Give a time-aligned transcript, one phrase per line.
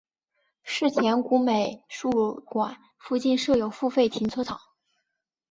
[0.63, 4.59] 世田谷美术馆附近设有付费停车场。